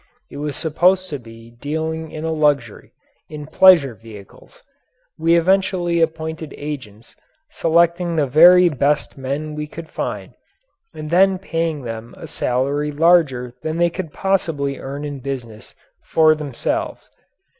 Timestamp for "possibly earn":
14.11-15.05